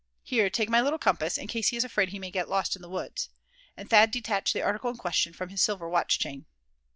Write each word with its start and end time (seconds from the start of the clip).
Here, 0.23 0.49
take 0.49 0.67
my 0.67 0.81
little 0.81 0.97
compass, 0.97 1.37
in 1.37 1.45
case 1.45 1.67
he 1.67 1.77
is 1.77 1.83
afraid 1.83 2.09
he 2.09 2.17
may 2.17 2.31
get 2.31 2.49
lost 2.49 2.75
in 2.75 2.81
the 2.81 2.89
woods," 2.89 3.29
and 3.77 3.87
Thad 3.87 4.09
detached 4.09 4.51
the 4.55 4.63
article 4.63 4.89
in 4.89 4.97
question 4.97 5.31
from 5.31 5.49
his 5.49 5.61
silver 5.61 5.87
watch 5.87 6.17
chain. 6.17 6.47